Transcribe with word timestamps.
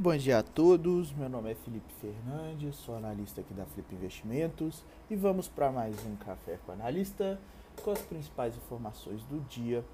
bom 0.00 0.16
dia 0.16 0.38
a 0.38 0.42
todos. 0.42 1.12
Meu 1.12 1.28
nome 1.28 1.50
é 1.50 1.54
Felipe 1.54 1.92
Fernandes, 2.00 2.76
sou 2.76 2.96
analista 2.96 3.40
aqui 3.40 3.52
da 3.52 3.66
Flip 3.66 3.94
Investimentos 3.94 4.82
e 5.10 5.16
vamos 5.16 5.48
para 5.48 5.70
mais 5.70 5.94
um 6.06 6.16
café 6.16 6.58
com 6.64 6.72
analista 6.72 7.38
com 7.82 7.90
as 7.90 8.00
principais 8.00 8.56
informações 8.56 9.22
do 9.24 9.40
dia. 9.40 9.84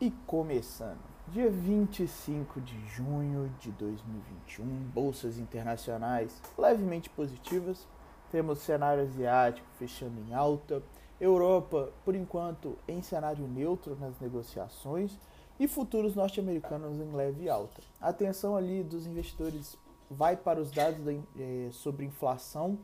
E 0.00 0.10
começando, 0.26 1.00
dia 1.28 1.50
25 1.50 2.60
de 2.60 2.78
junho 2.88 3.52
de 3.60 3.70
2021, 3.72 4.64
bolsas 4.92 5.38
internacionais 5.38 6.40
levemente 6.56 7.10
positivas. 7.10 7.86
Temos 8.30 8.60
cenário 8.60 9.02
asiático 9.02 9.66
fechando 9.78 10.20
em 10.20 10.34
alta, 10.34 10.82
Europa, 11.20 11.90
por 12.04 12.14
enquanto, 12.14 12.78
em 12.86 13.00
cenário 13.00 13.46
neutro 13.46 13.96
nas 13.98 14.18
negociações 14.20 15.18
e 15.58 15.66
futuros 15.66 16.14
norte-americanos 16.14 16.98
em 16.98 17.12
leve 17.12 17.48
alta. 17.48 17.82
A 18.00 18.08
atenção 18.08 18.56
ali 18.56 18.82
dos 18.82 19.06
investidores 19.06 19.76
vai 20.10 20.36
para 20.36 20.60
os 20.60 20.70
dados 20.70 21.04
da, 21.04 21.12
é, 21.12 21.68
sobre 21.72 22.04
inflação 22.04 22.78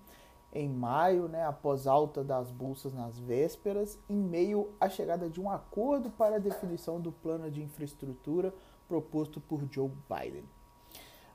em 0.52 0.68
maio, 0.68 1.28
né, 1.28 1.46
após 1.46 1.86
alta 1.86 2.22
das 2.22 2.50
bolsas 2.50 2.92
nas 2.92 3.18
vésperas, 3.18 3.98
em 4.08 4.16
meio 4.16 4.70
à 4.78 4.88
chegada 4.88 5.30
de 5.30 5.40
um 5.40 5.50
acordo 5.50 6.10
para 6.10 6.36
a 6.36 6.38
definição 6.38 7.00
do 7.00 7.10
plano 7.10 7.50
de 7.50 7.62
infraestrutura 7.62 8.52
proposto 8.86 9.40
por 9.40 9.62
Joe 9.70 9.90
Biden. 10.10 10.44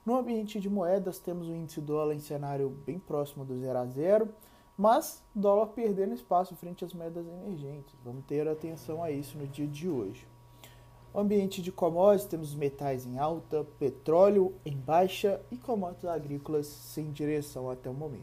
No 0.05 0.15
ambiente 0.15 0.59
de 0.59 0.69
moedas, 0.69 1.19
temos 1.19 1.49
o 1.49 1.55
índice 1.55 1.81
dólar 1.81 2.13
em 2.13 2.19
cenário 2.19 2.69
bem 2.69 2.99
próximo 2.99 3.43
do 3.43 3.57
zero 3.57 3.79
a 3.79 3.85
zero, 3.87 4.29
mas 4.77 5.23
dólar 5.33 5.67
perdendo 5.67 6.13
espaço 6.13 6.55
frente 6.55 6.85
às 6.85 6.93
moedas 6.93 7.27
emergentes. 7.27 7.95
Vamos 8.05 8.23
ter 8.25 8.47
atenção 8.47 9.03
a 9.03 9.09
isso 9.09 9.37
no 9.37 9.47
dia 9.47 9.67
de 9.67 9.89
hoje. 9.89 10.27
Ambiente 11.19 11.63
de 11.63 11.71
commodities, 11.71 12.29
temos 12.29 12.53
metais 12.53 13.03
em 13.03 13.17
alta, 13.17 13.65
petróleo 13.79 14.53
em 14.63 14.77
baixa 14.77 15.41
e 15.49 15.57
commodities 15.57 16.05
agrícolas 16.05 16.67
sem 16.67 17.11
direção 17.11 17.71
até 17.71 17.89
o 17.89 17.93
momento. 17.93 18.21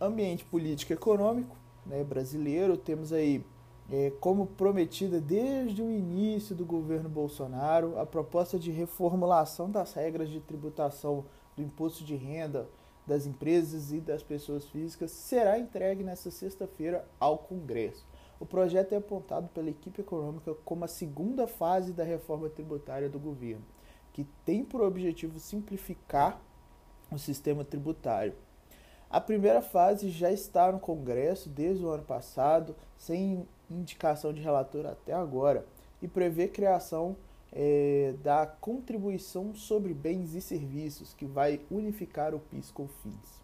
Ambiente 0.00 0.44
político 0.44 0.92
econômico 0.92 1.54
né, 1.86 2.02
brasileiro, 2.02 2.76
temos 2.76 3.12
aí 3.12 3.46
é, 3.88 4.10
como 4.18 4.44
prometida 4.44 5.20
desde 5.20 5.80
o 5.80 5.88
início 5.88 6.52
do 6.52 6.64
governo 6.64 7.08
Bolsonaro 7.08 7.96
a 7.96 8.04
proposta 8.04 8.58
de 8.58 8.72
reformulação 8.72 9.70
das 9.70 9.92
regras 9.92 10.28
de 10.30 10.40
tributação 10.40 11.24
do 11.56 11.62
imposto 11.62 12.02
de 12.02 12.16
renda 12.16 12.68
das 13.06 13.24
empresas 13.24 13.92
e 13.92 14.00
das 14.00 14.24
pessoas 14.24 14.64
físicas 14.64 15.12
será 15.12 15.60
entregue 15.60 16.02
nesta 16.02 16.28
sexta-feira 16.28 17.08
ao 17.20 17.38
Congresso. 17.38 18.09
O 18.40 18.46
projeto 18.46 18.94
é 18.94 18.96
apontado 18.96 19.48
pela 19.48 19.68
equipe 19.68 20.00
econômica 20.00 20.54
como 20.64 20.86
a 20.86 20.88
segunda 20.88 21.46
fase 21.46 21.92
da 21.92 22.02
reforma 22.02 22.48
tributária 22.48 23.06
do 23.06 23.18
governo, 23.18 23.62
que 24.14 24.26
tem 24.46 24.64
por 24.64 24.80
objetivo 24.80 25.38
simplificar 25.38 26.40
o 27.12 27.18
sistema 27.18 27.62
tributário. 27.62 28.32
A 29.10 29.20
primeira 29.20 29.60
fase 29.60 30.08
já 30.08 30.32
está 30.32 30.72
no 30.72 30.80
Congresso 30.80 31.50
desde 31.50 31.84
o 31.84 31.90
ano 31.90 32.04
passado, 32.04 32.74
sem 32.96 33.46
indicação 33.68 34.32
de 34.32 34.40
relator 34.40 34.86
até 34.86 35.12
agora, 35.12 35.66
e 36.00 36.08
prevê 36.08 36.48
criação 36.48 37.16
é, 37.52 38.14
da 38.22 38.46
contribuição 38.46 39.54
sobre 39.54 39.92
bens 39.92 40.34
e 40.34 40.40
serviços, 40.40 41.12
que 41.12 41.26
vai 41.26 41.60
unificar 41.70 42.34
o 42.34 42.40
PIS 42.40 42.70
com 42.70 42.88
FINS. 42.88 43.40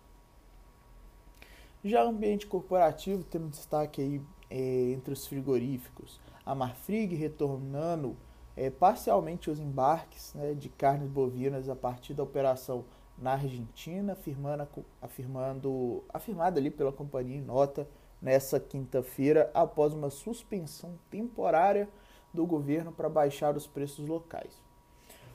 Já 1.85 2.05
o 2.05 2.09
ambiente 2.09 2.47
corporativo, 2.47 3.23
temos 3.25 3.51
destaque 3.51 4.01
aí 4.01 4.23
é, 4.51 4.93
entre 4.93 5.13
os 5.13 5.27
frigoríficos. 5.27 6.21
A 6.45 6.55
Marfrig 6.55 7.15
retornando 7.15 8.17
é, 8.57 8.71
parcialmente 8.71 9.51
os 9.51 9.59
embarques 9.59 10.33
né, 10.35 10.55
de 10.55 10.69
carnes 10.69 11.09
bovinas 11.09 11.69
a 11.69 11.77
partir 11.77 12.15
da 12.15 12.23
operação 12.23 12.85
na 13.19 13.33
Argentina, 13.33 14.13
afirmando, 14.13 14.69
afirmando, 15.01 16.05
afirmada 16.13 16.61
ali 16.61 16.71
pela 16.71 16.93
companhia 16.93 17.37
em 17.37 17.43
nota 17.43 17.89
nessa 18.21 18.59
quinta-feira, 18.59 19.51
após 19.55 19.93
uma 19.93 20.11
suspensão 20.11 20.99
temporária 21.11 21.89
do 22.33 22.47
governo 22.47 22.93
para 22.93 23.09
baixar 23.09 23.57
os 23.57 23.67
preços 23.67 24.07
locais. 24.07 24.63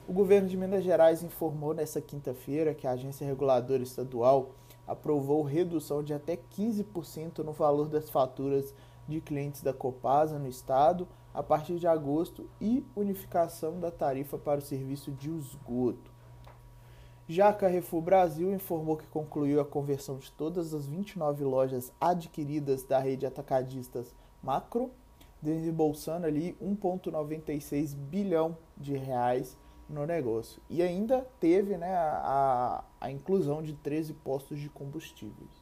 O 0.07 0.13
governo 0.13 0.47
de 0.47 0.57
Minas 0.57 0.83
Gerais 0.83 1.23
informou 1.23 1.73
nessa 1.73 2.01
quinta-feira 2.01 2.73
que 2.73 2.87
a 2.87 2.91
agência 2.91 3.25
reguladora 3.25 3.83
estadual 3.83 4.51
aprovou 4.87 5.43
redução 5.43 6.03
de 6.03 6.13
até 6.13 6.35
15% 6.35 7.39
no 7.39 7.51
valor 7.53 7.87
das 7.87 8.09
faturas 8.09 8.73
de 9.11 9.21
clientes 9.21 9.61
da 9.61 9.73
Copasa 9.73 10.39
no 10.39 10.47
estado 10.47 11.07
a 11.33 11.43
partir 11.43 11.77
de 11.77 11.87
agosto 11.87 12.49
e 12.59 12.85
unificação 12.95 13.79
da 13.79 13.91
tarifa 13.91 14.37
para 14.37 14.59
o 14.59 14.63
serviço 14.63 15.11
de 15.11 15.29
esgoto. 15.29 16.11
Já 17.27 17.49
a 17.49 17.53
Carrefour 17.53 18.01
Brasil 18.01 18.51
informou 18.53 18.97
que 18.97 19.07
concluiu 19.07 19.61
a 19.61 19.65
conversão 19.65 20.17
de 20.17 20.31
todas 20.31 20.73
as 20.73 20.87
29 20.87 21.43
lojas 21.43 21.93
adquiridas 21.99 22.83
da 22.83 22.99
rede 22.99 23.25
atacadistas 23.25 24.13
Macro, 24.43 24.91
desembolsando 25.41 26.25
ali 26.25 26.57
1,96 26.61 27.95
bilhão 27.95 28.57
de 28.75 28.97
reais 28.97 29.57
no 29.87 30.05
negócio. 30.05 30.61
E 30.69 30.81
ainda 30.81 31.25
teve 31.39 31.77
né, 31.77 31.93
a, 31.93 32.83
a 32.99 33.11
inclusão 33.11 33.61
de 33.61 33.73
13 33.73 34.13
postos 34.15 34.59
de 34.59 34.69
combustíveis 34.69 35.60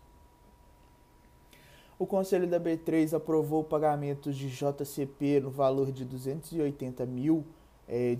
o 1.99 2.07
Conselho 2.07 2.47
da 2.47 2.57
B3 2.57 3.13
aprovou 3.13 3.61
pagamentos 3.61 4.37
de 4.37 4.49
JCP 4.49 5.41
no 5.41 5.51
valor 5.51 5.91
de 5.91 6.05
280 6.05 7.05
mil, 7.05 7.45
é, 7.85 8.15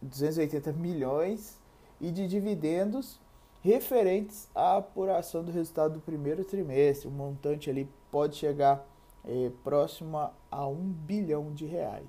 280 0.00 0.72
milhões 0.72 1.58
e 2.00 2.12
de 2.12 2.28
dividendos 2.28 3.18
referentes 3.62 4.48
à 4.54 4.76
apuração 4.76 5.42
do 5.42 5.50
resultado 5.50 5.94
do 5.94 6.00
primeiro 6.00 6.44
trimestre. 6.44 7.08
O 7.08 7.10
montante 7.10 7.68
ali 7.68 7.88
pode 8.12 8.36
chegar 8.36 8.86
é, 9.24 9.50
próximo 9.64 10.18
a 10.48 10.68
1 10.68 10.74
bilhão 10.76 11.52
de 11.52 11.66
reais. 11.66 12.06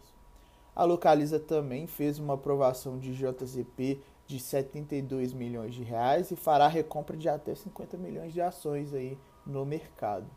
A 0.76 0.84
Localiza 0.84 1.40
também 1.40 1.88
fez 1.88 2.20
uma 2.20 2.36
aprovação 2.36 3.00
de 3.00 3.16
JCP 3.16 4.00
de 4.28 4.40
72 4.40 5.34
milhões 5.34 5.74
de 5.74 5.82
reais 5.82 6.30
e 6.30 6.36
fará 6.36 6.68
recompra 6.68 7.18
de 7.18 7.28
até 7.28 7.56
50 7.56 7.98
milhões 7.98 8.34
de 8.34 8.40
ações 8.40 8.94
aí 8.94 9.18
no 9.44 9.66
mercado. 9.66 10.28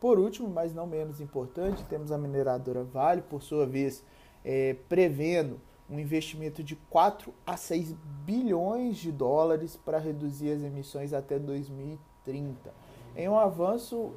Por 0.00 0.18
último, 0.18 0.48
mas 0.48 0.74
não 0.74 0.86
menos 0.86 1.20
importante, 1.20 1.84
temos 1.84 2.12
a 2.12 2.18
mineradora 2.18 2.84
Vale, 2.84 3.22
por 3.22 3.42
sua 3.42 3.66
vez, 3.66 4.04
é, 4.44 4.76
prevendo 4.88 5.60
um 5.88 5.98
investimento 5.98 6.62
de 6.62 6.76
4 6.90 7.32
a 7.46 7.56
6 7.56 7.94
bilhões 8.24 8.96
de 8.96 9.12
dólares 9.12 9.76
para 9.76 9.98
reduzir 9.98 10.50
as 10.50 10.62
emissões 10.62 11.12
até 11.12 11.38
2030, 11.38 12.74
em 13.16 13.28
um 13.28 13.38
avanço 13.38 14.12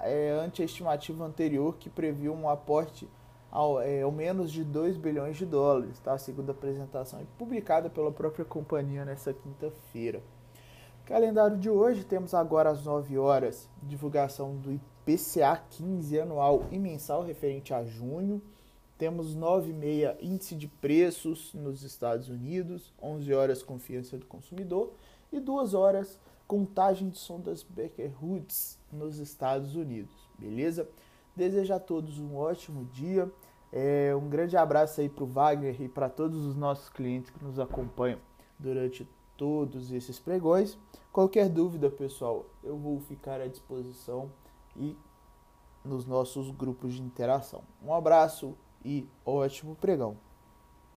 é, 0.00 0.30
ante 0.30 0.62
a 0.62 0.64
estimativa 0.64 1.24
anterior 1.24 1.76
que 1.78 1.90
previu 1.90 2.32
um 2.32 2.48
aporte 2.48 3.08
ao, 3.50 3.80
é, 3.80 4.02
ao 4.02 4.12
menos 4.12 4.50
de 4.50 4.64
2 4.64 4.96
bilhões 4.96 5.36
de 5.36 5.44
dólares, 5.44 5.98
tá? 6.00 6.16
segundo 6.16 6.50
a 6.50 6.52
apresentação 6.52 7.20
publicada 7.38 7.90
pela 7.90 8.10
própria 8.10 8.44
companhia 8.44 9.04
nessa 9.04 9.32
quinta-feira. 9.32 10.22
Calendário 11.04 11.56
de 11.56 11.68
hoje, 11.68 12.04
temos 12.04 12.34
agora 12.34 12.70
às 12.70 12.84
9 12.84 13.18
horas 13.18 13.68
divulgação 13.82 14.56
do 14.56 14.72
IPCA 15.06 15.56
15 15.70 16.20
anual 16.20 16.66
e 16.70 16.78
mensal 16.78 17.22
referente 17.22 17.72
a 17.72 17.84
junho. 17.84 18.42
Temos 18.98 19.34
9,6 19.34 20.16
índice 20.20 20.54
de 20.54 20.68
preços 20.68 21.54
nos 21.54 21.82
Estados 21.82 22.28
Unidos, 22.28 22.92
11 23.02 23.32
horas 23.32 23.62
confiança 23.62 24.18
do 24.18 24.26
consumidor 24.26 24.92
e 25.32 25.40
2 25.40 25.74
horas 25.74 26.18
contagem 26.46 27.08
de 27.08 27.16
sondas 27.16 27.62
Becker 27.62 28.12
Hoods 28.22 28.78
nos 28.92 29.18
Estados 29.18 29.74
Unidos. 29.74 30.12
Beleza? 30.38 30.88
Desejo 31.34 31.72
a 31.72 31.78
todos 31.78 32.18
um 32.18 32.36
ótimo 32.36 32.84
dia. 32.92 33.30
É, 33.72 34.14
um 34.16 34.28
grande 34.28 34.56
abraço 34.56 35.00
aí 35.00 35.08
para 35.08 35.24
o 35.24 35.28
Wagner 35.28 35.80
e 35.80 35.88
para 35.88 36.08
todos 36.08 36.44
os 36.44 36.56
nossos 36.56 36.88
clientes 36.88 37.30
que 37.30 37.42
nos 37.44 37.58
acompanham 37.58 38.18
durante 38.58 39.08
todos 39.36 39.92
esses 39.92 40.18
pregões. 40.18 40.76
Qualquer 41.12 41.48
dúvida, 41.48 41.88
pessoal, 41.88 42.44
eu 42.62 42.76
vou 42.76 43.00
ficar 43.00 43.40
à 43.40 43.46
disposição 43.46 44.30
e 44.76 44.96
nos 45.84 46.06
nossos 46.06 46.50
grupos 46.50 46.94
de 46.94 47.02
interação. 47.02 47.62
Um 47.82 47.94
abraço 47.94 48.56
e 48.84 49.06
ótimo 49.24 49.74
pregão! 49.76 50.16